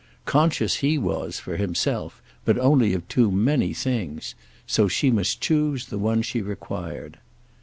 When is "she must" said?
4.87-5.41